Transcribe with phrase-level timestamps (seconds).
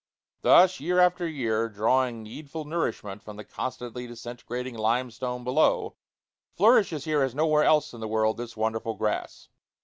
[0.41, 5.95] Thus, year after year, drawing needful nourishment from the constantly disintegrating limestone below,
[6.55, 9.49] flourishes here as nowhere else in the world this wonderful grass.